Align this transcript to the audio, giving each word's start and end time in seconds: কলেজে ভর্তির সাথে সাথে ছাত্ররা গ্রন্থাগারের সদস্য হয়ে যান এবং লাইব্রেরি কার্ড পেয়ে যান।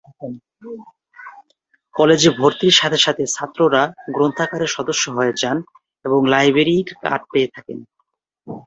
কলেজে 1.95 2.29
ভর্তির 2.39 2.75
সাথে 2.79 2.97
সাথে 2.97 3.23
ছাত্ররা 3.35 3.81
গ্রন্থাগারের 4.15 4.71
সদস্য 4.77 5.03
হয়ে 5.17 5.33
যান 5.41 5.57
এবং 6.05 6.19
লাইব্রেরি 6.33 6.77
কার্ড 7.03 7.23
পেয়ে 7.31 7.51
যান। 7.53 7.79